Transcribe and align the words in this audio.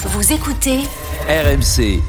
Vous 0.00 0.32
écoutez 0.32 0.78
RMC. 1.28 2.00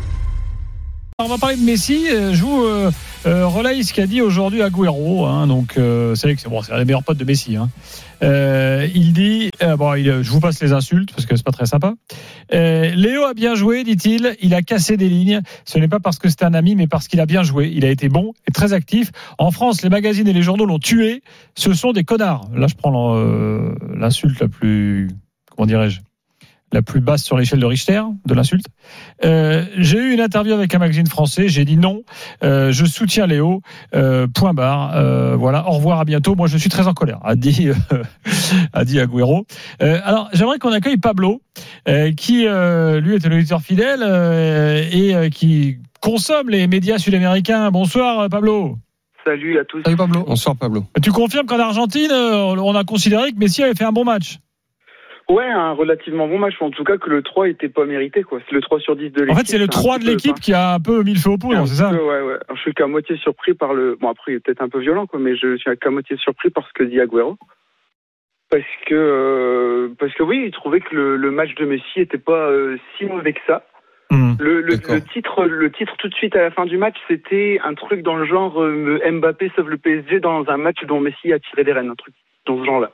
On 1.17 1.27
va 1.27 1.37
parler 1.37 1.57
de 1.57 1.63
Messi. 1.63 2.07
Euh, 2.09 2.33
Je 2.33 2.41
vous 2.43 2.63
euh, 2.63 2.91
euh, 3.25 3.45
relaye 3.47 3.83
ce 3.83 3.93
qu'a 3.93 4.07
dit 4.07 4.21
aujourd'hui 4.21 4.61
Agüero. 4.61 5.25
Hein, 5.25 5.47
donc, 5.47 5.73
euh, 5.77 6.15
c'est 6.15 6.27
vrai 6.27 6.35
que 6.35 6.41
c'est 6.41 6.49
bon, 6.49 6.61
c'est 6.61 6.71
un 6.71 6.77
des 6.77 6.85
meilleurs 6.85 7.03
potes 7.03 7.17
de 7.17 7.25
Messi. 7.25 7.57
Hein. 7.57 7.69
Euh, 8.23 8.87
il 8.95 9.11
dit, 9.13 9.49
euh, 9.61 9.75
bon, 9.75 9.95
il- 9.95 10.21
je 10.21 10.31
vous 10.31 10.39
passe 10.39 10.61
les 10.61 10.71
insultes 10.71 11.11
parce 11.13 11.25
que 11.25 11.35
c'est 11.35 11.43
pas 11.43 11.51
très 11.51 11.65
sympa. 11.65 11.93
Euh, 12.53 12.91
Léo 12.95 13.23
a 13.23 13.33
bien 13.33 13.55
joué, 13.55 13.83
dit-il. 13.83 14.35
Il 14.41 14.53
a 14.53 14.61
cassé 14.61 14.95
des 14.95 15.09
lignes. 15.09 15.41
Ce 15.65 15.77
n'est 15.77 15.87
pas 15.89 15.99
parce 15.99 16.19
que 16.19 16.29
c'est 16.29 16.43
un 16.43 16.53
ami, 16.53 16.75
mais 16.75 16.87
parce 16.87 17.07
qu'il 17.07 17.19
a 17.19 17.25
bien 17.25 17.43
joué. 17.43 17.71
Il 17.73 17.83
a 17.85 17.89
été 17.89 18.07
bon 18.07 18.33
et 18.47 18.51
très 18.51 18.71
actif. 18.73 19.11
En 19.39 19.51
France, 19.51 19.81
les 19.81 19.89
magazines 19.89 20.27
et 20.27 20.33
les 20.33 20.41
journaux 20.43 20.65
l'ont 20.65 20.79
tué. 20.79 21.21
Ce 21.55 21.73
sont 21.73 21.91
des 21.91 22.03
connards. 22.03 22.49
Là, 22.55 22.67
je 22.67 22.75
prends 22.75 23.15
l'insulte 23.93 24.39
la 24.39 24.47
plus, 24.47 25.09
comment 25.55 25.65
dirais-je, 25.65 25.99
la 26.71 26.81
plus 26.81 27.01
basse 27.01 27.23
sur 27.23 27.37
l'échelle 27.37 27.59
de 27.59 27.65
Richter 27.65 28.01
de 28.25 28.33
l'insulte. 28.33 28.65
Euh, 29.25 29.65
j'ai 29.77 29.97
eu 29.97 30.13
une 30.13 30.21
interview 30.21 30.53
avec 30.53 30.73
un 30.75 30.79
magazine 30.79 31.07
français. 31.07 31.47
J'ai 31.47 31.65
dit 31.65 31.77
non. 31.77 32.03
Euh, 32.43 32.71
je 32.71 32.85
soutiens 32.85 33.27
Léo. 33.27 33.61
Euh, 33.95 34.27
point 34.27 34.53
barre. 34.53 34.95
Euh, 34.95 35.35
voilà. 35.35 35.67
Au 35.67 35.71
revoir. 35.71 35.99
À 35.99 36.05
bientôt. 36.05 36.35
Moi, 36.35 36.47
je 36.47 36.57
suis 36.57 36.69
très 36.69 36.87
en 36.87 36.93
colère. 36.93 37.19
A 37.23 37.35
dit, 37.35 37.69
euh, 37.69 38.03
a 38.73 38.85
dit 38.85 38.99
Agüero. 38.99 39.45
Euh, 39.81 39.99
alors, 40.03 40.29
j'aimerais 40.33 40.59
qu'on 40.59 40.71
accueille 40.71 40.97
Pablo, 40.97 41.41
euh, 41.87 42.11
qui 42.13 42.39
lui 42.39 43.15
est 43.15 43.25
un 43.25 43.31
auditeur 43.31 43.61
fidèle 43.61 44.01
euh, 44.03 44.83
et 44.91 45.15
euh, 45.15 45.29
qui 45.29 45.77
consomme 46.01 46.49
les 46.49 46.67
médias 46.67 46.97
sud-américains. 46.97 47.71
Bonsoir, 47.71 48.29
Pablo. 48.29 48.77
Salut 49.25 49.59
à 49.59 49.65
tous. 49.65 49.81
Salut 49.83 49.97
Pablo. 49.97 50.23
Bonsoir 50.23 50.55
Pablo. 50.55 50.85
Tu 51.01 51.11
confirmes 51.11 51.45
qu'en 51.45 51.59
Argentine, 51.59 52.11
on 52.11 52.75
a 52.75 52.83
considéré 52.83 53.31
que 53.31 53.37
Messi 53.37 53.61
avait 53.63 53.75
fait 53.75 53.83
un 53.83 53.91
bon 53.91 54.05
match? 54.05 54.39
Ouais, 55.29 55.45
un 55.45 55.73
relativement 55.73 56.27
bon 56.27 56.39
match, 56.39 56.55
en 56.59 56.71
tout 56.71 56.83
cas 56.83 56.97
que 56.97 57.09
le 57.09 57.21
3 57.21 57.49
était 57.49 57.69
pas 57.69 57.85
mérité, 57.85 58.23
quoi. 58.23 58.39
C'est 58.47 58.55
le 58.55 58.61
3 58.61 58.79
sur 58.79 58.95
10 58.95 59.11
de 59.11 59.21
l'équipe. 59.21 59.35
En 59.35 59.37
fait, 59.37 59.45
c'est 59.45 59.59
le 59.59 59.65
un 59.65 59.67
3 59.67 59.97
petit 59.97 60.05
de 60.05 60.11
l'équipe 60.11 60.39
qui 60.39 60.53
a 60.53 60.73
un 60.73 60.79
peu 60.79 61.03
mis 61.03 61.13
le 61.13 61.19
feu 61.19 61.29
au 61.29 61.37
poudre, 61.37 61.67
c'est 61.67 61.75
ça 61.75 61.91
Ouais, 61.91 62.21
ouais. 62.21 62.39
Je 62.55 62.59
suis 62.61 62.73
qu'à 62.73 62.87
moitié 62.87 63.15
surpris 63.17 63.53
par 63.53 63.75
le. 63.75 63.95
Bon, 63.95 64.09
après, 64.09 64.31
il 64.31 64.35
est 64.35 64.39
peut-être 64.39 64.63
un 64.63 64.69
peu 64.69 64.79
violent, 64.79 65.05
quoi, 65.05 65.19
mais 65.19 65.35
je 65.35 65.57
suis 65.57 65.77
qu'à 65.77 65.91
moitié 65.91 66.17
surpris 66.17 66.49
par 66.49 66.67
ce 66.67 66.73
que 66.73 66.83
dit 66.83 66.99
Agüero. 66.99 67.37
Parce 68.49 68.63
que, 68.87 68.95
euh, 68.95 69.89
parce 69.99 70.11
que 70.15 70.23
oui, 70.23 70.45
il 70.47 70.51
trouvait 70.51 70.79
que 70.79 70.95
le, 70.95 71.15
le 71.15 71.29
match 71.29 71.53
de 71.53 71.65
Messi 71.65 71.99
était 71.99 72.17
pas 72.17 72.49
euh, 72.49 72.77
si 72.97 73.05
mauvais 73.05 73.33
que 73.33 73.41
ça. 73.45 73.63
Hmm. 74.09 74.33
Le, 74.39 74.61
le 74.61 74.79
titre, 75.13 75.45
le 75.45 75.71
titre 75.71 75.93
tout 75.99 76.09
de 76.09 76.15
suite 76.15 76.35
à 76.35 76.41
la 76.41 76.49
fin 76.49 76.65
du 76.65 76.77
match, 76.79 76.95
c'était 77.07 77.59
un 77.63 77.75
truc 77.75 78.01
dans 78.01 78.15
le 78.15 78.25
genre 78.25 78.59
euh, 78.59 78.99
Mbappé 79.07 79.51
sauve 79.55 79.69
le 79.69 79.77
PSG 79.77 80.19
dans 80.19 80.49
un 80.49 80.57
match 80.57 80.83
dont 80.87 80.99
Messi 80.99 81.31
a 81.31 81.37
tiré 81.37 81.63
des 81.63 81.73
rênes, 81.73 81.91
un 81.91 81.95
truc 81.95 82.15
dans 82.47 82.57
ce 82.57 82.65
genre-là. 82.65 82.89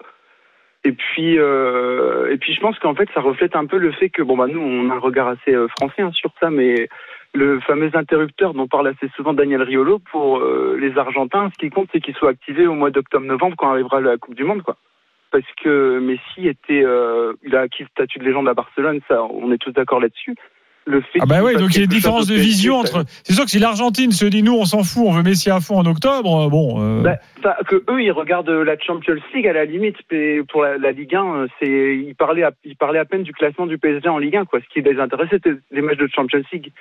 Et 0.86 0.92
puis, 0.92 1.40
euh, 1.40 2.32
et 2.32 2.38
puis, 2.38 2.54
je 2.54 2.62
pense 2.62 2.78
qu'en 2.78 2.94
fait, 2.94 3.10
ça 3.16 3.20
reflète 3.20 3.56
un 3.56 3.66
peu 3.66 3.78
le 3.78 3.92
fait 3.92 4.10
que, 4.10 4.22
bon, 4.22 4.38
bah, 4.38 4.46
nous, 4.46 4.62
on 4.62 4.92
a 4.92 4.94
un 4.94 5.00
regard 5.00 5.28
assez 5.28 5.52
euh, 5.52 5.68
français 5.68 6.04
hein, 6.04 6.12
sur 6.12 6.30
ça, 6.40 6.52
mais 6.52 6.88
le 7.34 7.60
fameux 7.62 7.90
interrupteur 7.96 8.54
dont 8.54 8.68
parle 8.68 8.90
assez 8.90 9.10
souvent 9.16 9.34
Daniel 9.34 9.64
Riolo 9.64 9.98
pour 10.12 10.38
euh, 10.38 10.78
les 10.80 10.96
Argentins, 11.00 11.50
ce 11.52 11.58
qui 11.58 11.72
compte, 11.72 11.90
c'est 11.92 12.02
qu'il 12.02 12.14
soit 12.14 12.30
activé 12.30 12.68
au 12.68 12.76
mois 12.76 12.92
d'octobre-novembre 12.92 13.56
quand 13.58 13.72
arrivera 13.72 14.00
la 14.00 14.18
Coupe 14.18 14.36
du 14.36 14.44
Monde, 14.44 14.62
quoi. 14.62 14.78
Parce 15.32 15.52
que 15.64 15.98
Messi 16.00 16.48
était, 16.48 16.86
il 17.44 17.56
a 17.56 17.62
acquis 17.62 17.84
le 17.84 17.90
statut 17.90 18.20
de 18.20 18.24
légende 18.24 18.48
à 18.48 18.54
Barcelone, 18.54 19.02
ça, 19.10 19.24
on 19.24 19.52
est 19.52 19.58
tous 19.58 19.72
d'accord 19.72 20.00
là-dessus. 20.00 20.36
Le 20.88 21.02
fait 21.02 21.20
Ah 21.20 21.26
bah 21.26 21.42
oui, 21.44 21.56
donc 21.56 21.72
il 21.74 21.78
y 21.78 21.82
a 21.82 21.84
une 21.86 21.90
différence 21.90 22.28
de 22.28 22.36
vision 22.36 22.76
entre. 22.78 23.06
C'est 23.24 23.34
sûr 23.34 23.46
que 23.46 23.50
si 23.50 23.58
l'Argentine 23.58 24.12
se 24.12 24.26
dit 24.26 24.44
nous 24.44 24.54
on 24.54 24.66
s'en 24.66 24.84
fout, 24.84 25.04
on 25.08 25.12
veut 25.12 25.24
Messi 25.24 25.50
à 25.50 25.60
fond 25.60 25.78
en 25.80 25.86
octobre, 25.88 26.46
euh, 26.46 26.50
bon. 26.50 26.76
euh, 26.80 27.02
Bah, 27.02 27.18
ça, 27.42 27.58
que 27.68 27.78
eux 27.90 28.04
ils 28.04 28.12
regardent 28.12 28.52
la 28.52 28.78
Champions 28.78 29.16
League 29.34 29.48
à 29.48 29.54
la 29.54 29.66
limite, 29.66 29.98
mais 30.12 30.44
pour 30.44 30.62
la, 30.64 30.78
la 30.78 30.92
Ligue 30.92 31.16
1, 31.16 31.24
euh, 31.26 31.48
c'est 31.60 31.98
ils 31.98 32.14
parlaient 32.16 32.44
à, 32.44 32.52
ils 32.64 32.76
parlaient 32.76 33.00
à 33.00 33.06
peine 33.06 33.24
du 33.24 33.34
classement 33.34 33.66
du 33.66 33.80
PSG 33.80 34.08
en 34.10 34.20
Ligue 34.20 34.36
1 34.36 34.46
quoi. 34.46 34.60
Ce 34.62 34.68
qui 34.72 34.82
les 34.88 35.00
intéressait 35.00 35.38
c'était 35.44 35.56
les 35.72 35.82
matchs 35.82 35.98
de 35.98 36.08
Champions 36.14 36.42
League 36.54 36.72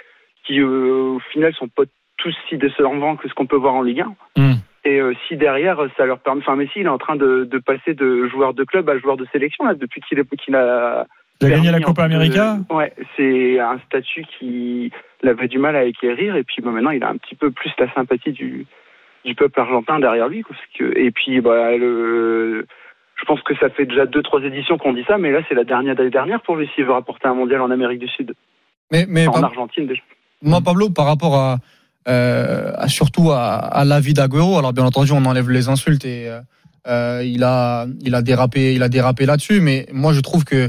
qui 0.46 0.60
euh, 0.60 1.14
au 1.16 1.20
final 1.32 1.54
sont 1.54 1.68
pas 1.68 1.84
tous 2.18 2.34
si 2.50 2.58
décevants 2.58 3.16
que 3.16 3.26
ce 3.28 3.34
qu'on 3.34 3.46
peut 3.46 3.56
voir 3.56 3.74
en 3.74 3.82
Ligue 3.82 4.02
1. 4.36 4.40
Hmm. 4.40 4.54
Et 4.84 5.00
euh, 5.00 5.14
si 5.26 5.36
derrière 5.38 5.78
ça 5.96 6.04
leur 6.04 6.18
permet, 6.18 6.42
enfin 6.42 6.56
Messi 6.56 6.72
il 6.80 6.84
est 6.84 6.90
en 6.90 6.98
train 6.98 7.16
de, 7.16 7.44
de 7.50 7.58
passer 7.58 7.94
de 7.94 8.28
joueur 8.28 8.52
de 8.52 8.64
club 8.64 8.90
à 8.90 8.98
joueur 8.98 9.16
de 9.16 9.26
sélection 9.32 9.64
là 9.64 9.72
depuis 9.72 10.02
qu'il 10.02 10.18
a 10.56 11.06
il 11.40 11.46
a 11.46 11.50
gagné 11.50 11.70
la 11.70 11.80
Copa 11.80 12.04
América. 12.04 12.58
de- 12.68 12.74
Ouais, 12.74 12.92
c'est 13.16 13.58
un 13.60 13.78
statut 13.86 14.24
qui 14.38 14.90
avait 15.26 15.48
du 15.48 15.58
mal 15.58 15.74
à 15.76 15.80
acquérir 15.80 16.36
et 16.36 16.44
puis 16.44 16.62
bah, 16.62 16.70
maintenant 16.70 16.90
il 16.90 17.02
a 17.02 17.08
un 17.08 17.16
petit 17.16 17.34
peu 17.34 17.50
plus 17.50 17.70
la 17.78 17.92
sympathie 17.94 18.32
du 18.32 18.66
du 19.24 19.34
peuple 19.34 19.58
argentin 19.58 19.98
derrière 20.00 20.28
lui 20.28 20.42
parce 20.46 20.60
que 20.78 20.84
et 20.98 21.10
puis 21.10 21.40
bah 21.40 21.76
le 21.76 22.66
je 23.16 23.24
pense 23.24 23.40
que 23.42 23.54
ça 23.56 23.70
fait 23.70 23.86
déjà 23.86 24.04
deux 24.06 24.22
trois 24.22 24.42
éditions 24.42 24.76
qu'on 24.76 24.92
dit 24.92 25.04
ça 25.08 25.16
mais 25.16 25.32
là 25.32 25.40
c'est 25.48 25.54
la 25.54 25.64
dernière 25.64 25.94
d'année 25.96 26.10
dernière 26.10 26.42
pour 26.42 26.56
lui 26.56 26.68
s'il 26.74 26.84
veut 26.84 26.92
rapporter 26.92 27.26
un 27.26 27.34
mondial 27.34 27.62
en 27.62 27.70
Amérique 27.70 28.00
du 28.00 28.08
Sud 28.08 28.34
Mais, 28.92 29.06
mais 29.08 29.26
Enfin, 29.26 29.40
en 29.40 29.44
Argentine 29.44 29.86
déjà. 29.86 30.02
moi, 30.42 30.60
Pablo, 30.60 30.90
par 30.90 31.06
rapport 31.06 31.36
à, 31.36 31.56
euh, 32.06 32.72
surtout 32.88 33.30
à, 33.32 33.54
à 33.54 33.84
l'avis 33.86 34.12
d'Agüero, 34.12 34.58
alors 34.58 34.72
bien 34.74 34.84
entendu, 34.84 35.12
on 35.12 35.24
enlève 35.24 35.48
les 35.50 35.68
insultes 35.70 36.04
et 36.04 36.28
euh, 36.28 36.40
euh, 36.86 37.22
il 37.24 37.42
a, 37.44 37.86
il 38.02 38.14
a 38.14 38.20
dérapé, 38.20 38.74
il 38.74 38.82
a 38.82 38.90
dérapé 38.90 39.24
là-dessus. 39.24 39.60
Mais 39.62 39.86
moi, 39.92 40.12
je 40.12 40.20
trouve 40.20 40.44
que 40.44 40.56
euh, 40.56 40.68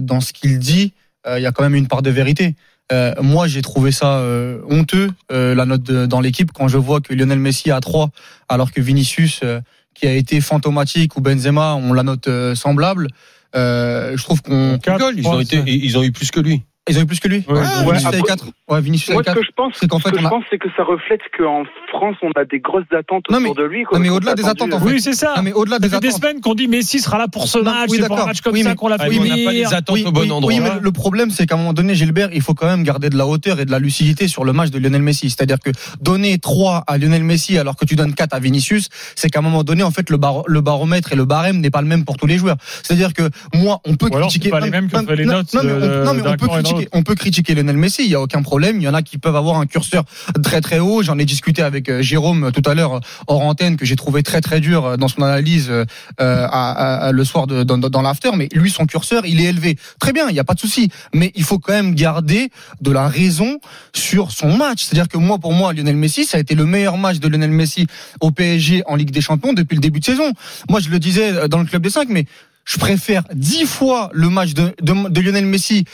dans 0.00 0.20
ce 0.20 0.32
qu'il 0.32 0.58
dit, 0.58 0.92
euh, 1.26 1.38
il 1.38 1.42
y 1.42 1.46
a 1.46 1.52
quand 1.52 1.62
même 1.62 1.74
une 1.74 1.88
part 1.88 2.02
de 2.02 2.10
vérité. 2.10 2.54
Euh, 2.92 3.14
moi, 3.22 3.46
j'ai 3.46 3.62
trouvé 3.62 3.92
ça 3.92 4.18
euh, 4.18 4.60
honteux, 4.68 5.10
euh, 5.32 5.54
la 5.54 5.64
note 5.64 5.82
de- 5.82 6.04
dans 6.06 6.20
l'équipe, 6.20 6.52
quand 6.52 6.68
je 6.68 6.76
vois 6.76 7.00
que 7.00 7.14
Lionel 7.14 7.38
Messi 7.38 7.70
a 7.70 7.80
3, 7.80 8.10
alors 8.48 8.72
que 8.72 8.80
Vinicius, 8.82 9.40
euh, 9.42 9.60
qui 9.94 10.06
a 10.06 10.12
été 10.12 10.40
fantomatique, 10.42 11.16
ou 11.16 11.20
Benzema, 11.22 11.76
on 11.76 11.92
la 11.94 12.02
note 12.02 12.28
euh, 12.28 12.54
semblable. 12.54 13.08
Euh, 13.56 14.16
je 14.16 14.22
trouve 14.22 14.42
qu'on 14.42 14.78
ils 15.16 15.26
ont 15.26 15.40
été, 15.40 15.56
ils 15.84 15.96
ont 15.96 16.02
eu 16.02 16.12
plus 16.12 16.30
que 16.30 16.40
lui. 16.40 16.62
Ils 16.88 16.98
ont 16.98 17.02
eu 17.02 17.06
plus 17.06 17.18
que 17.20 17.28
lui. 17.28 17.38
Ouais, 17.48 17.60
Ah, 17.64 17.80
ouais, 17.80 17.84
Vinicius 17.86 18.04
après- 18.06 18.18
avait 18.18 18.22
4. 18.28 18.44
Ouais, 18.68 18.80
Vinicius 18.80 19.10
Moi 19.14 19.22
ce 19.22 19.26
4. 19.26 19.38
que 19.40 19.44
je 19.46 19.50
pense 19.56 19.72
C'est 19.80 19.88
qu'en 19.88 19.98
ce 19.98 20.02
fait, 20.04 20.10
que 20.10 20.16
on 20.18 20.20
je 20.20 20.26
a- 20.26 20.30
pense 20.30 20.44
c'est 20.50 20.58
que 20.58 20.68
ça 20.76 20.84
reflète 20.84 21.20
qu'en 21.36 21.64
France 21.90 22.16
on 22.22 22.30
a 22.38 22.44
des 22.44 22.60
grosses 22.60 22.82
attentes 22.92 23.24
Non, 23.30 23.38
autour 23.38 23.54
mais- 23.56 23.62
de 23.62 23.66
lui 23.68 23.84
quoi. 23.84 23.98
non, 23.98 24.02
mais 24.04 24.10
au-delà 24.10 24.34
des 24.34 24.44
attentes, 24.46 24.72
en 24.72 24.76
euh, 24.76 24.80
fait. 24.80 24.84
Oui, 24.94 25.00
c'est 25.00 25.14
ça. 25.14 25.32
Ah, 25.36 25.42
mais 25.42 25.52
au-delà 25.52 25.78
des 25.78 25.88
fait 25.88 26.00
des 26.00 26.08
attentes. 26.08 26.20
semaines 26.22 26.40
qu'on 26.40 26.54
dit 26.54 26.68
Messi 26.68 27.00
sera 27.00 27.16
là 27.18 27.26
pour 27.28 27.48
ce 27.48 27.58
Non, 27.58 27.64
match, 27.64 27.88
oui, 27.90 27.98
c'est 28.00 28.06
pour 28.06 28.12
un 28.12 28.16
d'accord. 28.16 28.26
match 28.28 28.40
comme 28.42 28.52
Oui, 28.52 28.62
ça 28.62 28.70
mais- 28.70 28.74
qu'on 28.76 28.88
l'a 28.88 28.98
fait 28.98 29.08
mais 29.08 29.18
on 29.18 29.22
n'a 29.24 29.28
pas 29.30 29.34
venir. 29.36 29.52
les 29.52 29.74
attentes 29.74 29.94
Oui, 29.96 30.04
au 30.06 30.12
bon 30.12 30.20
oui, 30.22 30.30
endroit. 30.30 30.52
oui, 30.52 30.60
mais 30.60 30.70
le 30.80 30.92
problème, 30.92 31.30
c'est 31.30 31.46
qu'à 31.46 31.54
un 31.54 31.58
moment 31.58 31.72
donné, 31.72 31.94
Gilbert, 31.94 32.28
il 32.32 32.42
faut 32.42 32.54
quand 32.54 32.66
même 32.66 32.82
garder 32.82 33.08
de 33.10 33.16
la 33.16 33.26
hauteur 33.26 33.60
et 33.60 33.64
de 33.64 33.70
la 33.70 33.78
lucidité 33.78 34.28
sur 34.28 34.44
le 34.44 34.52
match 34.52 34.70
de 34.70 34.78
Lionel 34.78 35.02
Messi. 35.02 35.30
C'est-à-dire 35.30 35.58
que 35.60 35.70
donner 36.00 36.38
3 36.38 36.84
à 36.86 36.98
Lionel 36.98 37.24
Messi 37.24 37.56
alors 37.58 37.76
que 37.76 37.84
tu 37.86 37.96
donnes 37.96 38.14
4 38.14 38.34
à 38.34 38.40
Vinicius, 38.40 38.88
c'est 39.14 39.30
qu'à 39.30 39.38
un 39.38 39.42
moment 39.42 39.64
donné, 39.64 39.82
en 39.82 39.90
fait, 39.90 40.10
le, 40.10 40.16
bar- 40.18 40.42
le 40.46 40.60
baromètre 40.60 41.12
et 41.12 41.16
le 41.16 41.24
barème 41.24 41.60
n'est 41.60 41.70
pas 41.70 41.80
le 41.80 41.86
même 41.88 42.04
pour 42.04 42.16
tous 42.16 42.26
les 42.26 42.36
joueurs. 42.38 42.56
C'est-à-dire 42.82 43.12
que 43.14 43.30
moi, 43.54 43.80
on 43.86 43.94
peut 43.96 44.10
critiquer. 44.10 44.50
les 44.62 44.70
mêmes 44.70 44.88
que 44.90 44.96
non, 44.96 45.02
les 45.14 45.24
non, 45.24 45.32
notes 45.34 45.54
non, 45.54 45.60
mais 45.64 45.72
on- 45.72 46.04
non, 46.04 46.14
mais 46.14 46.22
peut 46.36 46.46
d'un 46.46 46.62
on 46.92 47.02
peut 47.02 47.14
critiquer 47.14 47.54
Lionel 47.54 47.76
Messi. 47.76 48.02
Il 48.04 48.10
y 48.10 48.14
a 48.14 48.20
aucun 48.20 48.42
problème. 48.42 48.76
Il 48.80 48.82
y 48.84 48.88
en 48.88 48.94
a 48.94 49.02
qui 49.02 49.18
peuvent 49.18 49.36
avoir 49.36 49.58
un 49.58 49.66
curseur 49.66 50.04
très 50.42 50.60
très 50.60 50.78
haut. 50.78 51.02
J'en 51.02 51.18
ai 51.18 51.24
discuté 51.24 51.62
avec 51.62 51.88
euh, 51.88 52.02
Jérôme 52.02 52.50
tout 52.52 52.68
à 52.68 52.74
l'heure 52.74 53.00
hors 53.26 53.40
antenne 53.42 53.76
que 53.76 53.84
j'ai 53.84 53.96
trouvé 53.96 54.22
très 54.22 54.40
très 54.40 54.60
dur 54.60 54.84
euh, 54.84 54.96
dans 54.96 55.08
son 55.08 55.22
analyse 55.22 55.68
euh, 55.70 55.84
à, 56.18 57.06
à- 57.06 57.12
le 57.12 57.24
soir 57.24 57.46
de, 57.46 57.62
dans, 57.62 57.78
dans 57.78 58.02
l'after. 58.02 58.30
Mais 58.36 58.48
lui, 58.52 58.70
son 58.70 58.86
curseur, 58.86 59.26
il 59.26 59.40
est 59.40 59.44
élevé. 59.44 59.76
Très 60.00 60.12
bien, 60.12 60.28
il 60.28 60.32
n'y 60.32 60.40
a 60.40 60.44
pas 60.44 60.54
de 60.54 60.60
souci. 60.60 60.90
Mais 61.12 61.32
il 61.34 61.44
faut 61.44 61.58
quand 61.58 61.72
même 61.72 61.94
garder 61.94 62.50
de 62.80 62.90
la 62.90 63.08
raison 63.08 63.58
sur 63.94 64.30
son 64.32 64.56
match. 64.56 64.82
C'est-à-dire 64.84 65.08
que 65.08 65.18
moi, 65.18 65.38
pour 65.38 65.52
moi, 65.52 65.72
Lionel 65.72 65.96
Messi, 65.96 66.24
ça 66.24 66.38
a 66.38 66.40
été 66.40 66.54
le 66.54 66.66
meilleur 66.66 66.96
match 66.98 67.18
de 67.18 67.28
Lionel 67.28 67.50
Messi 67.50 67.86
au 68.20 68.30
PSG 68.30 68.82
en 68.86 68.96
Ligue 68.96 69.10
des 69.10 69.20
Champions 69.20 69.52
depuis 69.52 69.74
le 69.74 69.80
début 69.80 70.00
de 70.00 70.04
saison. 70.04 70.32
Moi, 70.68 70.80
je 70.80 70.88
le 70.90 70.98
disais 70.98 71.32
euh, 71.32 71.48
dans 71.48 71.58
le 71.58 71.64
club 71.66 71.82
des 71.82 71.90
5, 71.90 72.08
mais 72.08 72.24
je 72.64 72.78
préfère 72.78 73.22
dix 73.34 73.66
fois 73.66 74.10
le 74.12 74.28
match 74.28 74.54
de, 74.54 74.74
Lionel 75.20 75.46
Messi 75.46 75.84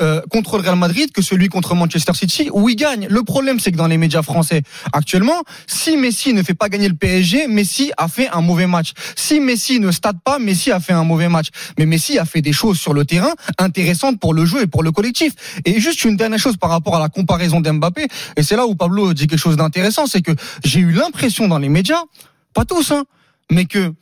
euh, 0.00 0.22
contre 0.30 0.56
le 0.56 0.62
Real 0.62 0.76
Madrid 0.76 1.10
que 1.12 1.20
celui 1.20 1.48
contre 1.48 1.74
Manchester 1.74 2.14
City 2.14 2.48
où 2.52 2.68
il 2.68 2.76
gagne. 2.76 3.08
Le 3.10 3.22
problème, 3.24 3.58
c'est 3.58 3.72
que 3.72 3.76
dans 3.76 3.88
les 3.88 3.98
médias 3.98 4.22
français 4.22 4.62
actuellement, 4.92 5.42
si 5.66 5.96
Messi 5.96 6.32
ne 6.32 6.42
fait 6.42 6.54
pas 6.54 6.68
gagner 6.68 6.88
le 6.88 6.94
PSG, 6.94 7.48
Messi 7.48 7.90
a 7.96 8.08
fait 8.08 8.28
un 8.28 8.40
mauvais 8.40 8.68
match. 8.68 8.92
Si 9.16 9.40
Messi 9.40 9.80
ne 9.80 9.90
stade 9.90 10.18
pas, 10.24 10.38
Messi 10.38 10.70
a 10.70 10.78
fait 10.78 10.92
un 10.92 11.04
mauvais 11.04 11.28
match. 11.28 11.48
Mais 11.78 11.86
Messi 11.86 12.18
a 12.18 12.24
fait 12.24 12.40
des 12.40 12.52
choses 12.52 12.78
sur 12.78 12.94
le 12.94 13.04
terrain 13.04 13.32
intéressantes 13.58 14.20
pour 14.20 14.32
le 14.32 14.44
jeu 14.44 14.62
et 14.62 14.66
pour 14.66 14.84
le 14.84 14.92
collectif. 14.92 15.32
Et 15.64 15.80
juste 15.80 16.04
une 16.04 16.16
dernière 16.16 16.38
chose 16.38 16.56
par 16.56 16.70
rapport 16.70 16.96
à 16.96 17.00
la 17.00 17.08
comparaison 17.08 17.60
d'Mbappé, 17.60 18.06
et 18.36 18.42
c'est 18.42 18.56
là 18.56 18.66
où 18.66 18.76
Pablo 18.76 19.12
dit 19.12 19.26
quelque 19.26 19.38
chose 19.38 19.56
d'intéressant, 19.56 20.06
c'est 20.06 20.22
que 20.22 20.32
j'ai 20.64 20.80
eu 20.80 20.92
l'impression 20.92 21.48
dans 21.48 21.58
les 21.58 21.68
médias, 21.68 22.02
pas 22.54 22.64
tous, 22.64 22.92
hein, 22.92 23.04
mais 23.50 23.64
que 23.64 23.92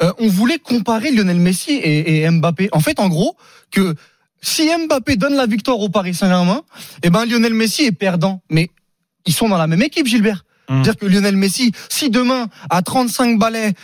euh, 0.00 0.12
on 0.18 0.28
voulait 0.28 0.58
comparer 0.58 1.10
Lionel 1.10 1.38
Messi 1.38 1.72
et, 1.72 2.22
et 2.22 2.30
Mbappé. 2.30 2.68
En 2.72 2.80
fait, 2.80 3.00
en 3.00 3.08
gros, 3.08 3.36
que 3.70 3.94
si 4.40 4.68
Mbappé 4.68 5.16
donne 5.16 5.34
la 5.34 5.46
victoire 5.46 5.80
au 5.80 5.88
Paris 5.88 6.14
Saint-Germain, 6.14 6.62
eh 7.02 7.10
ben 7.10 7.24
Lionel 7.24 7.54
Messi 7.54 7.84
est 7.84 7.92
perdant. 7.92 8.40
Mais 8.50 8.70
ils 9.26 9.34
sont 9.34 9.48
dans 9.48 9.58
la 9.58 9.66
même 9.66 9.82
équipe, 9.82 10.06
Gilbert. 10.06 10.44
Hum. 10.68 10.82
Dire 10.82 10.96
que 10.96 11.06
Lionel 11.06 11.36
Messi, 11.36 11.72
si 11.88 12.10
demain 12.10 12.48
à 12.70 12.82
35 12.82 13.38
balais, 13.38 13.74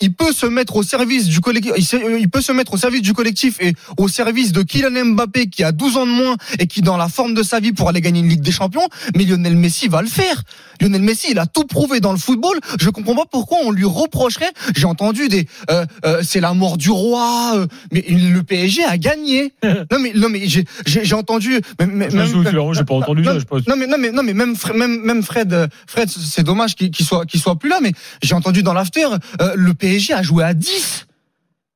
il 0.00 0.12
peut 0.14 0.32
se 0.32 0.46
mettre 0.46 0.76
au 0.76 0.82
service 0.82 1.26
du 1.28 1.40
collectif, 1.40 1.72
il 1.76 1.84
se- 1.84 2.18
il 2.18 2.28
peut 2.30 2.40
se 2.40 2.52
mettre 2.52 2.74
au 2.74 2.76
service 2.76 3.02
du 3.02 3.12
collectif 3.12 3.56
et 3.60 3.74
au 3.98 4.08
service 4.08 4.52
de 4.52 4.62
Kylian 4.62 5.04
Mbappé 5.14 5.46
qui 5.48 5.62
a 5.64 5.72
12 5.72 5.96
ans 5.96 6.06
de 6.06 6.10
moins 6.12 6.36
et 6.58 6.66
qui 6.66 6.80
dans 6.82 6.96
la 6.96 7.08
forme 7.08 7.34
de 7.34 7.42
sa 7.42 7.60
vie 7.60 7.72
pour 7.72 7.88
aller 7.88 8.00
gagner 8.00 8.20
une 8.20 8.28
Ligue 8.28 8.40
des 8.40 8.52
Champions, 8.52 8.88
mais 9.16 9.24
Lionel 9.24 9.56
Messi 9.56 9.88
va 9.88 10.00
le 10.02 10.08
faire. 10.08 10.42
Lionel 10.80 11.02
Messi, 11.02 11.28
il 11.32 11.38
a 11.38 11.46
tout 11.46 11.64
prouvé 11.64 12.00
dans 12.00 12.12
le 12.12 12.18
football. 12.18 12.58
Je 12.80 12.88
comprends 12.88 13.14
pas 13.14 13.24
pourquoi 13.30 13.58
on 13.64 13.70
lui 13.70 13.84
reprocherait. 13.84 14.50
J'ai 14.74 14.86
entendu 14.86 15.28
des, 15.28 15.46
euh, 15.70 15.84
euh, 16.06 16.22
c'est 16.22 16.40
la 16.40 16.54
mort 16.54 16.78
du 16.78 16.90
roi, 16.90 17.52
euh, 17.56 17.66
mais 17.92 18.02
le 18.08 18.42
PSG 18.42 18.82
a 18.84 18.96
gagné. 18.96 19.52
non 19.62 19.98
mais 20.00 20.12
non 20.14 20.28
mais 20.30 20.48
j'ai 20.48 20.64
j'ai 20.86 21.14
entendu. 21.14 21.60
Même, 21.78 22.08
Je 22.08 22.78
j'ai 22.78 22.84
pas 22.84 22.94
entendu 22.94 23.22
non, 23.22 23.32
ça, 23.32 23.38
je 23.40 23.44
pense. 23.44 23.66
non 23.66 23.76
mais 23.76 23.86
non 23.86 23.98
mais 23.98 24.10
non 24.12 24.22
mais 24.22 24.32
même 24.32 24.56
Fred- 24.56 24.76
même 24.76 25.00
même 25.02 25.22
Fred 25.22 25.52
euh, 25.52 25.66
Fred 25.86 26.08
c'est 26.08 26.42
dommage 26.42 26.74
qu'il 26.74 26.90
qu'il 26.90 27.04
soit 27.04 27.26
qu'il 27.26 27.40
soit 27.40 27.56
plus 27.58 27.68
là 27.68 27.80
mais 27.82 27.92
j'ai 28.22 28.34
entendu 28.34 28.62
dans 28.62 28.72
l'after 28.72 29.04
euh, 29.42 29.52
le 29.56 29.74
PSG 29.74 29.89
a 30.12 30.22
joué 30.22 30.44
à 30.44 30.54
10. 30.54 31.06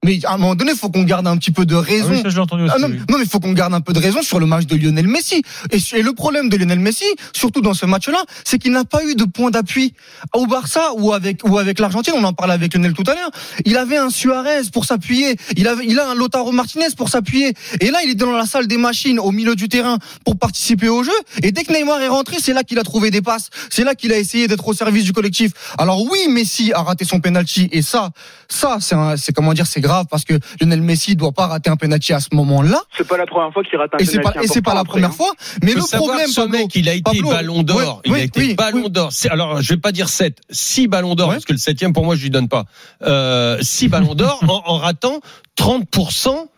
Mais 0.04 0.20
à 0.24 0.34
un 0.34 0.36
moment 0.36 0.54
donné, 0.54 0.72
il 0.72 0.78
faut 0.78 0.90
qu'on 0.90 1.02
garde 1.02 1.26
un 1.26 1.36
petit 1.36 1.50
peu 1.50 1.66
de 1.66 1.74
Ah 1.74 1.80
raison. 1.80 2.10
oui, 2.10 2.20
ça, 2.22 2.28
je 2.28 2.34
l'ai 2.36 2.40
entendu 2.42 2.62
aussi. 2.64 2.72
Ah 2.76 2.78
non, 2.78 2.88
oui. 2.88 2.98
non, 3.10 3.18
mais 3.18 3.24
il 3.24 3.28
faut 3.28 3.40
qu'on 3.40 3.52
garde 3.52 3.74
un 3.74 3.80
peu 3.80 3.92
de 3.92 3.98
raison 3.98 4.22
sur 4.22 4.38
le 4.38 4.46
match 4.46 4.66
de 4.66 4.76
Lionel 4.76 5.08
Messi. 5.08 5.42
Et, 5.72 5.78
et 5.98 6.02
le 6.02 6.12
problème 6.12 6.48
de 6.48 6.56
Lionel 6.56 6.78
Messi, 6.78 7.04
surtout 7.32 7.60
dans 7.60 7.74
ce 7.74 7.86
match-là, 7.86 8.22
c'est 8.44 8.58
qu'il 8.58 8.72
n'a 8.72 8.84
pas 8.84 9.04
eu 9.04 9.14
de 9.14 9.24
point 9.24 9.50
d'appui 9.50 9.94
au 10.34 10.46
Barça 10.46 10.90
ou 10.96 11.12
avec 11.12 11.40
ou 11.48 11.58
avec 11.58 11.78
l'Argentine. 11.80 12.14
On 12.16 12.24
en 12.24 12.32
parlait 12.32 12.54
avec 12.54 12.74
Lionel 12.74 12.92
tout 12.92 13.04
à 13.06 13.14
l'heure. 13.14 13.30
Il 13.64 13.76
avait 13.76 13.96
un 13.96 14.10
Suarez 14.10 14.62
pour 14.72 14.84
s'appuyer. 14.84 15.36
Il 15.56 15.66
avait, 15.66 15.84
il 15.86 15.98
a 15.98 16.10
un 16.10 16.14
Lautaro 16.14 16.52
Martinez 16.52 16.88
pour 16.96 17.08
s'appuyer. 17.08 17.54
Et 17.80 17.90
là, 17.90 18.00
il 18.04 18.10
est 18.10 18.14
dans 18.14 18.32
la 18.32 18.46
salle 18.46 18.66
des 18.66 18.76
machines, 18.76 19.18
au 19.18 19.30
milieu 19.32 19.56
du 19.56 19.68
terrain, 19.68 19.98
pour 20.24 20.38
participer 20.38 20.88
au 20.88 21.02
jeu. 21.02 21.12
Et 21.42 21.50
dès 21.50 21.64
que 21.64 21.72
Neymar 21.72 22.00
est 22.02 22.08
rentré, 22.08 22.36
c'est 22.40 22.52
là 22.52 22.62
qu'il 22.62 22.78
a 22.78 22.82
trouvé 22.82 23.10
des 23.10 23.22
passes. 23.22 23.48
C'est 23.70 23.84
là 23.84 23.94
qu'il 23.94 24.12
a 24.12 24.18
essayé 24.18 24.48
d'être 24.48 24.66
au 24.68 24.74
service 24.74 25.04
du 25.04 25.12
collectif. 25.12 25.52
Alors 25.78 26.02
oui, 26.10 26.18
Messi 26.28 26.72
a 26.72 26.82
raté 26.82 27.04
son 27.04 27.20
penalty. 27.20 27.68
Et 27.72 27.80
ça, 27.82 28.10
ça, 28.48 28.78
c'est 29.16 29.32
comment 29.32 29.54
dire, 29.54 29.66
c'est 29.66 29.80
grave 29.80 29.93
parce 30.10 30.24
que 30.24 30.34
Lionel 30.60 30.82
Messi 30.82 31.16
doit 31.16 31.32
pas 31.32 31.46
rater 31.46 31.70
un 31.70 31.76
penalty 31.76 32.12
à 32.12 32.20
ce 32.20 32.28
moment-là. 32.32 32.80
C'est 32.96 33.06
pas 33.06 33.16
la 33.16 33.26
première 33.26 33.52
fois 33.52 33.62
qu'il 33.62 33.78
rate 33.78 33.94
un 33.94 33.98
Et 33.98 34.04
c'est 34.04 34.20
pas, 34.20 34.30
penalty 34.32 34.50
et 34.50 34.52
c'est 34.52 34.62
pas 34.62 34.74
la 34.74 34.80
important 34.80 34.92
première 34.92 35.10
hein. 35.10 35.12
fois. 35.12 35.32
Mais 35.62 35.72
faut 35.72 35.78
le 35.92 35.98
problème, 35.98 36.26
ce 36.28 36.40
Pablo, 36.40 36.58
mec, 36.58 36.74
il 36.74 36.88
a 36.88 36.94
été 36.94 37.02
Pablo, 37.02 37.30
ballon 37.30 37.62
d'or. 37.62 38.02
oui, 38.06 38.10
il 38.10 38.12
a 38.12 38.14
oui, 38.16 38.20
été 38.22 38.40
oui, 38.40 38.54
ballon 38.54 38.82
oui. 38.84 38.90
d'or. 38.90 39.12
C'est- 39.12 39.28
Alors, 39.30 39.60
je 39.62 39.68
vais 39.74 39.80
pas 39.80 39.92
dire 39.92 40.08
7, 40.08 40.38
6 40.50 40.88
ballons 40.88 41.14
d'or, 41.14 41.30
parce 41.30 41.44
que 41.44 41.52
le 41.52 41.58
septième, 41.58 41.92
pour 41.92 42.04
moi, 42.04 42.16
je 42.16 42.22
lui 42.22 42.30
donne 42.30 42.48
pas. 42.48 42.64
Euh, 43.02 43.58
6 43.60 43.88
ballons 43.88 44.14
d'or 44.14 44.40
en, 44.48 44.62
en 44.72 44.76
ratant 44.78 45.20
30% 45.58 46.48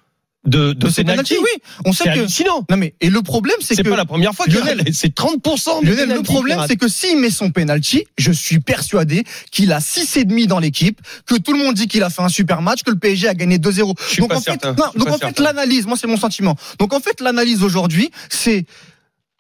de, 0.46 0.72
de, 0.72 0.88
penalties, 0.88 1.38
oui. 1.38 1.62
On 1.84 1.93
sait 1.93 2.04
C'est 2.04 2.14
que. 2.14 2.19
hallucinant. 2.20 2.64
Non 2.70 2.76
mais 2.76 2.94
et 3.00 3.10
le 3.10 3.22
problème 3.22 3.56
c'est 3.60 3.75
C'est 3.75 3.82
que 3.82 3.88
pas 3.88 3.96
la 3.96 4.04
première 4.04 4.34
fois 4.34 4.46
qu'il 4.46 4.56
Lionel-. 4.56 4.84
C'est 4.93 5.14
30% 5.14 5.84
de 5.84 5.90
Lionel, 5.90 6.16
le 6.16 6.22
problème, 6.22 6.60
c'est 6.69 6.76
que 6.76 6.88
s'il 6.88 7.19
met 7.19 7.31
son 7.31 7.50
penalty, 7.50 8.04
je 8.19 8.32
suis 8.32 8.60
persuadé 8.60 9.25
qu'il 9.50 9.72
a 9.72 9.81
six 9.81 10.16
et 10.16 10.25
demi 10.25 10.46
dans 10.46 10.58
l'équipe, 10.58 11.00
que 11.26 11.37
tout 11.37 11.52
le 11.52 11.58
monde 11.58 11.75
dit 11.75 11.88
qu'il 11.88 12.02
a 12.02 12.10
fait 12.10 12.22
un 12.22 12.28
super 12.28 12.62
match, 12.62 12.82
que 12.82 12.90
le 12.90 12.98
PSG 12.98 13.28
a 13.28 13.34
gagné 13.34 13.58
2-0. 13.58 13.94
Je 13.98 14.12
suis 14.12 14.20
Donc 14.20 14.31
pas 14.31 14.37
en 14.37 14.40
fait, 14.40 14.64
non, 14.64 14.90
donc 14.96 15.08
en 15.08 15.19
fait, 15.19 15.38
l'analyse, 15.38 15.87
moi 15.87 15.96
c'est 16.00 16.06
mon 16.06 16.16
sentiment. 16.16 16.56
Donc 16.78 16.92
en 16.92 17.00
fait, 17.00 17.20
l'analyse 17.20 17.62
aujourd'hui, 17.62 18.10
c'est 18.28 18.66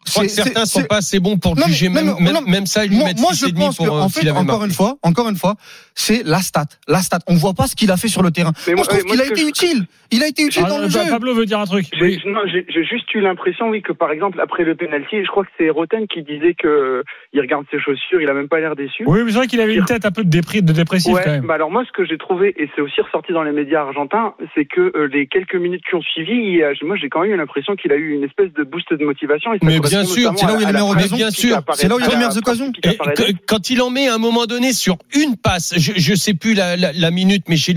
Je 0.06 0.10
crois 0.12 0.22
que 0.24 0.28
c'est- 0.28 0.42
certains 0.42 0.66
sont 0.66 0.84
pas 0.84 0.96
assez 0.98 1.18
bons 1.20 1.36
pour 1.36 1.56
Non, 1.56 1.66
juger 1.66 1.88
même, 1.88 2.14
mais- 2.18 2.24
même, 2.32 2.34
non, 2.34 2.40
même 2.50 2.66
ça, 2.66 2.84
ils 2.84 2.90
lui 2.90 2.96
moi, 2.98 3.08
mettent 3.08 3.20
moi, 3.20 3.32
six 3.32 3.46
je 3.48 3.54
pense 3.54 3.78
que, 3.78 3.84
pour, 3.84 3.96
euh, 3.96 4.00
en 4.00 4.08
fait, 4.08 4.20
avait 4.20 4.30
encore 4.30 4.44
marqué. 4.60 4.64
une 4.66 4.72
fois, 4.72 4.96
encore 5.02 5.28
une 5.28 5.36
fois, 5.36 5.54
c'est 5.94 6.22
la 6.24 6.38
stat, 6.40 6.66
la 6.88 7.00
stat. 7.02 7.18
On 7.26 7.34
voit 7.34 7.54
pas 7.54 7.66
ce 7.66 7.74
qu'il 7.76 7.90
a 7.90 7.96
fait 7.96 8.08
sur 8.08 8.22
le 8.22 8.30
terrain. 8.30 8.52
Mais 8.66 8.74
moi, 8.74 8.84
je 8.84 8.88
trouve 8.90 9.04
qu'il 9.04 9.20
a 9.20 9.24
que 9.24 9.30
été 9.32 9.40
je- 9.42 9.46
utile. 9.48 9.86
Il 10.12 10.22
a 10.22 10.28
été 10.28 10.44
utile 10.44 10.62
Ah, 10.66 10.68
dans 10.68 10.78
le 10.78 10.84
bah, 10.84 11.04
jeu. 11.04 11.10
Pablo 11.10 11.34
veut 11.34 11.46
dire 11.46 11.58
un 11.58 11.64
truc. 11.66 11.86
J'ai 11.92 12.20
non, 12.26 12.40
j'ai- 12.46 12.64
j'ai 12.68 12.84
juste 12.84 13.12
eu 13.14 13.20
l'impression, 13.20 13.68
oui, 13.70 13.82
que 13.82 13.92
par 13.92 14.12
exemple, 14.12 14.40
après 14.40 14.62
le 14.62 14.76
penalty, 14.76 15.22
je 15.24 15.26
crois 15.28 15.42
que 15.44 15.50
c'est 15.58 15.68
Roten 15.68 16.06
qui 16.06 16.22
disait 16.22 16.54
que 16.54 17.02
il 17.32 17.40
regarde 17.40 17.64
ses 17.72 17.80
chaussures, 17.80 18.20
il 18.20 18.28
a 18.28 18.34
même 18.34 18.48
pas 18.48 18.60
l'air 18.60 18.76
déçu. 18.76 19.02
Oui, 19.06 19.20
mais 19.24 19.30
c'est 19.32 19.38
vrai 19.38 19.46
qu'il 19.48 19.60
avait 19.60 19.74
une 19.74 19.84
tête 19.84 20.04
un 20.06 20.12
peu 20.12 20.22
de, 20.22 20.30
de 20.60 20.72
dépressif 20.72 21.12
Ouais, 21.12 21.22
quand 21.24 21.30
même. 21.32 21.46
bah 21.46 21.54
alors 21.54 21.70
moi 21.72 21.84
ce 21.84 21.90
que 21.92 22.04
j'ai 22.06 22.18
trouvé 22.18 22.54
et 22.56 22.70
c'est 22.76 22.80
aussi 22.82 23.00
ressorti 23.00 23.32
dans 23.32 23.42
les 23.42 23.50
médias 23.52 23.80
argentins, 23.80 24.34
c'est 24.54 24.64
que 24.66 24.92
euh, 24.96 25.08
les 25.12 25.26
quelques 25.26 25.56
minutes 25.56 25.82
qui 25.88 25.96
ont 25.96 26.02
suivi, 26.02 26.60
moi 26.82 26.96
j'ai 26.96 27.08
quand 27.08 27.22
même 27.22 27.32
eu 27.32 27.36
l'impression 27.36 27.74
qu'il 27.74 27.90
a 27.90 27.96
eu 27.96 28.14
une 28.14 28.22
espèce 28.22 28.52
de 28.52 28.62
boost 28.62 28.92
de 28.92 29.04
motivation. 29.04 29.54
Et 29.54 29.58
ça 29.58 29.66
bien 30.02 30.14
sûr, 30.14 30.32
c'est 30.36 30.46
là 30.46 30.54
où 30.54 30.56
il 30.56 30.62
y 30.62 30.64
a 30.64 30.66
les 30.68 30.72
la 30.72 30.72
meilleures 30.72 30.90
occasions. 30.90 31.16
Bien 31.16 31.30
qui 31.30 31.40
sûr, 31.40 31.56
apparaît- 31.56 31.78
c'est 31.80 31.88
là 31.88 31.94
où 31.96 31.98
il 31.98 32.02
y 32.02 32.04
a 32.04 32.08
les 32.08 32.12
à 32.14 32.18
la 32.18 32.18
meilleures 32.28 32.36
occasions. 32.36 32.72
pratique 32.72 32.82
qui 32.82 32.88
Et 32.88 32.92
apparaît. 32.94 33.14
que- 33.14 33.32
quand 33.46 33.70
il 33.70 33.82
en 33.82 33.90
met 33.90 34.08
à 34.08 34.14
un 34.14 34.18
moment 34.18 34.46
donné 34.46 34.72
sur 34.72 34.98
une 35.14 35.36
passe, 35.36 35.74
je, 35.76 35.92
je 35.96 36.14
sais 36.14 36.34
plus 36.34 36.54
la, 36.54 36.76
la, 36.76 36.92
la 36.92 37.10
minute, 37.10 37.44
mais 37.48 37.56
j'ai 37.56 37.72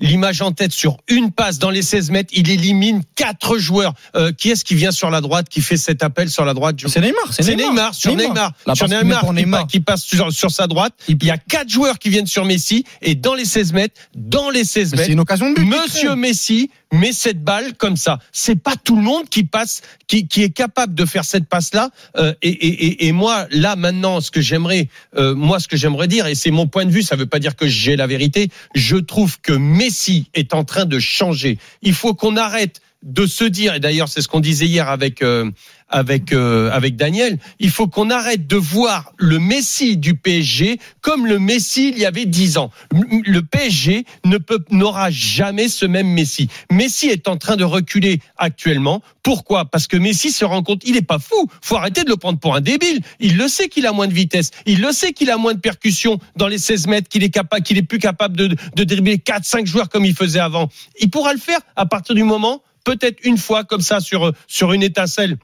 l'image 0.00 0.42
en 0.42 0.52
tête 0.52 0.72
sur 0.72 0.98
une 1.08 1.30
passe 1.32 1.58
dans 1.58 1.70
les 1.70 1.82
16 1.82 2.10
mètres, 2.10 2.30
il 2.32 2.50
élimine 2.50 3.02
quatre 3.14 3.58
joueurs. 3.58 3.94
Euh, 4.14 4.32
qui 4.32 4.50
est-ce 4.50 4.64
qui 4.64 4.74
vient 4.74 4.90
sur 4.90 5.10
la 5.10 5.20
droite, 5.20 5.48
qui 5.48 5.60
fait 5.60 5.76
cet 5.76 6.02
appel 6.02 6.30
sur 6.30 6.44
la 6.44 6.54
droite 6.54 6.76
C'est 6.86 7.00
Neymar. 7.00 7.32
C'est 7.32 7.54
Neymar, 7.54 7.94
sur 7.94 8.14
Neymar, 8.14 8.52
sur 8.74 8.88
Neymar, 8.88 9.20
pour 9.20 9.30
qui, 9.30 9.36
Neymar. 9.36 9.66
qui 9.66 9.80
passe 9.80 10.02
sur, 10.04 10.32
sur 10.32 10.50
sa 10.50 10.66
droite. 10.66 10.94
Il 11.08 11.22
y 11.24 11.30
a 11.30 11.38
quatre 11.38 11.68
joueurs 11.68 11.98
qui 11.98 12.08
viennent 12.10 12.26
sur 12.26 12.44
Messi 12.44 12.84
et 13.02 13.14
dans 13.14 13.34
les 13.34 13.44
16 13.44 13.72
mètres, 13.72 13.94
dans 14.14 14.50
les 14.50 14.64
16 14.64 14.90
Mais 14.92 14.96
C'est 14.96 15.02
mètres, 15.02 15.12
une 15.12 15.20
occasion 15.20 15.50
de 15.50 15.54
but. 15.54 15.62
qu'il 15.62 15.70
Monsieur. 15.70 16.14
Messi 16.14 16.70
met 16.92 17.12
cette 17.12 17.42
balle 17.42 17.74
comme 17.74 17.96
ça. 17.96 18.18
C'est 18.32 18.54
pas 18.60 18.74
tout 18.82 18.96
le 18.96 19.02
monde 19.02 19.28
qui 19.28 19.42
passe, 19.44 19.82
qui, 20.06 20.28
qui 20.28 20.42
est 20.42 20.50
capable 20.50 20.94
de 20.94 21.04
faire 21.04 21.24
cette 21.26 21.48
passe-là. 21.48 21.90
Euh, 22.16 22.32
et, 22.42 22.48
et, 22.48 23.06
et, 23.06 23.12
moi, 23.12 23.46
là 23.50 23.76
maintenant, 23.76 24.20
ce 24.20 24.30
que 24.30 24.40
j'aimerais, 24.40 24.88
euh, 25.16 25.34
moi, 25.34 25.60
ce 25.60 25.68
que 25.68 25.76
j'aimerais 25.76 26.08
dire, 26.08 26.26
et 26.26 26.34
c'est 26.34 26.50
mon 26.50 26.66
point 26.66 26.84
de 26.84 26.90
vue, 26.90 27.02
ça 27.02 27.16
veut 27.16 27.26
pas 27.26 27.38
dire 27.38 27.56
que 27.56 27.66
j'ai 27.66 27.96
la 27.96 28.06
vérité. 28.06 28.48
Je 28.74 28.96
trouve 28.96 29.40
que 29.40 29.52
Messi 29.52 30.30
est 30.34 30.54
en 30.54 30.64
train 30.64 30.84
de 30.84 30.98
changer. 30.98 31.58
Il 31.82 31.94
faut 31.94 32.14
qu'on 32.14 32.36
arrête 32.36 32.80
de 33.06 33.24
se 33.24 33.44
dire, 33.44 33.74
et 33.74 33.80
d'ailleurs 33.80 34.08
c'est 34.08 34.20
ce 34.20 34.28
qu'on 34.28 34.40
disait 34.40 34.66
hier 34.66 34.88
avec 34.88 35.22
euh, 35.22 35.50
avec 35.88 36.32
euh, 36.32 36.70
avec 36.72 36.96
Daniel, 36.96 37.38
il 37.60 37.70
faut 37.70 37.86
qu'on 37.86 38.10
arrête 38.10 38.48
de 38.48 38.56
voir 38.56 39.12
le 39.16 39.38
Messi 39.38 39.96
du 39.96 40.14
PSG 40.14 40.80
comme 41.00 41.26
le 41.26 41.38
Messi 41.38 41.90
il 41.90 41.98
y 41.98 42.04
avait 42.04 42.26
10 42.26 42.58
ans. 42.58 42.70
Le 42.90 43.40
PSG 43.40 44.04
ne 44.24 44.38
peut 44.38 44.64
n'aura 44.70 45.10
jamais 45.10 45.68
ce 45.68 45.86
même 45.86 46.08
Messi. 46.08 46.48
Messi 46.72 47.06
est 47.06 47.28
en 47.28 47.36
train 47.36 47.54
de 47.54 47.62
reculer 47.62 48.20
actuellement. 48.36 49.02
Pourquoi? 49.22 49.66
Parce 49.66 49.86
que 49.86 49.96
Messi 49.96 50.32
se 50.32 50.44
rend 50.44 50.64
compte, 50.64 50.82
il 50.84 50.96
est 50.96 51.02
pas 51.02 51.20
fou. 51.20 51.48
Faut 51.62 51.76
arrêter 51.76 52.02
de 52.02 52.10
le 52.10 52.16
prendre 52.16 52.40
pour 52.40 52.56
un 52.56 52.60
débile. 52.60 53.00
Il 53.20 53.36
le 53.36 53.46
sait 53.46 53.68
qu'il 53.68 53.86
a 53.86 53.92
moins 53.92 54.08
de 54.08 54.14
vitesse. 54.14 54.50
Il 54.66 54.80
le 54.80 54.90
sait 54.90 55.12
qu'il 55.12 55.30
a 55.30 55.36
moins 55.36 55.54
de 55.54 55.60
percussion 55.60 56.18
dans 56.36 56.48
les 56.48 56.58
16 56.58 56.88
mètres, 56.88 57.08
qu'il 57.08 57.22
est 57.22 57.30
capable, 57.30 57.62
qu'il 57.62 57.78
est 57.78 57.82
plus 57.82 57.98
capable 57.98 58.36
de, 58.36 58.48
de 58.48 58.84
dribbler 58.84 59.18
4, 59.18 59.44
5 59.44 59.66
joueurs 59.66 59.88
comme 59.88 60.04
il 60.04 60.14
faisait 60.14 60.40
avant. 60.40 60.68
Il 61.00 61.10
pourra 61.10 61.32
le 61.32 61.38
faire 61.38 61.60
à 61.76 61.86
partir 61.86 62.14
du 62.14 62.24
moment, 62.24 62.62
peut-être 62.86 63.18
une 63.24 63.36
fois 63.36 63.64
comme 63.64 63.82
ça 63.82 64.00
sur, 64.00 64.32
sur 64.46 64.72
une 64.72 64.82
étincelle 64.82 65.36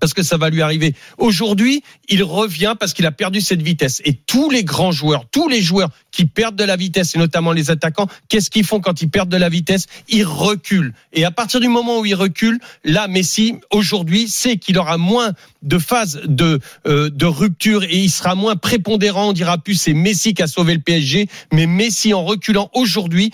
parce 0.00 0.14
que 0.14 0.22
ça 0.22 0.36
va 0.36 0.50
lui 0.50 0.62
arriver. 0.62 0.94
Aujourd'hui, 1.18 1.82
il 2.08 2.22
revient 2.22 2.74
parce 2.78 2.92
qu'il 2.92 3.06
a 3.06 3.12
perdu 3.12 3.40
cette 3.40 3.62
vitesse. 3.62 4.00
Et 4.04 4.14
tous 4.14 4.50
les 4.50 4.64
grands 4.64 4.92
joueurs, 4.92 5.24
tous 5.30 5.48
les 5.48 5.60
joueurs 5.60 5.90
qui 6.10 6.24
perdent 6.24 6.56
de 6.56 6.64
la 6.64 6.76
vitesse, 6.76 7.14
et 7.14 7.18
notamment 7.18 7.52
les 7.52 7.70
attaquants, 7.70 8.06
qu'est-ce 8.28 8.50
qu'ils 8.50 8.64
font 8.64 8.80
quand 8.80 9.02
ils 9.02 9.10
perdent 9.10 9.28
de 9.28 9.36
la 9.36 9.48
vitesse? 9.48 9.86
Ils 10.08 10.24
reculent. 10.24 10.94
Et 11.12 11.24
à 11.24 11.30
partir 11.30 11.60
du 11.60 11.68
moment 11.68 12.00
où 12.00 12.06
ils 12.06 12.14
reculent, 12.14 12.60
là, 12.84 13.08
Messi, 13.08 13.56
aujourd'hui, 13.70 14.28
sait 14.28 14.56
qu'il 14.56 14.78
aura 14.78 14.98
moins 14.98 15.32
de 15.62 15.78
phases 15.78 16.20
de, 16.24 16.60
euh, 16.86 17.10
de 17.10 17.26
rupture 17.26 17.82
et 17.82 17.96
il 17.96 18.10
sera 18.10 18.34
moins 18.34 18.56
prépondérant. 18.56 19.30
On 19.30 19.32
dira 19.32 19.58
plus 19.58 19.74
c'est 19.74 19.94
Messi 19.94 20.34
qui 20.34 20.42
a 20.42 20.46
sauvé 20.46 20.74
le 20.74 20.80
PSG, 20.80 21.28
mais 21.52 21.66
Messi, 21.66 22.14
en 22.14 22.24
reculant 22.24 22.70
aujourd'hui, 22.72 23.32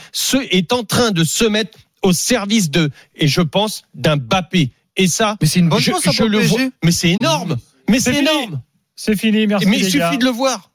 est 0.51 0.73
en 0.73 0.85
train 0.85 1.11
de 1.11 1.25
se 1.25 1.45
mettre 1.45 1.79
au 2.05 2.13
service 2.13 2.71
de, 2.71 2.91
et 3.17 3.27
je 3.27 3.41
pense, 3.41 3.85
d'un 3.95 4.17
Bappé. 4.17 4.71
Et 4.97 5.09
ça, 5.09 5.37
Mais 5.41 5.49
c'est 5.49 5.59
une 5.59 5.69
bonne 5.69 5.81
je, 5.81 5.91
chose, 5.91 6.03
ça, 6.03 6.13
je 6.13 6.23
le 6.23 6.39
vois. 6.39 6.61
Mais 6.85 6.93
c'est 6.93 7.11
énorme. 7.21 7.57
Mais 7.89 7.99
C'est 7.99 8.15
énorme. 8.15 8.63
C'est 8.97 9.17
fini, 9.17 9.47
merci 9.49 9.67
Mais 9.67 9.79
il 9.79 9.93
gars. 9.93 10.07
suffit 10.09 10.19
de 10.19 10.25
le 10.25 10.31
voir. 10.31 10.71